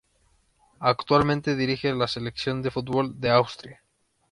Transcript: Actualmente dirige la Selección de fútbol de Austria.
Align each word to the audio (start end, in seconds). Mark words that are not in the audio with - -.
Actualmente 0.79 1.55
dirige 1.55 1.93
la 1.93 2.07
Selección 2.07 2.63
de 2.63 2.71
fútbol 2.71 3.19
de 3.21 3.29
Austria. 3.29 3.83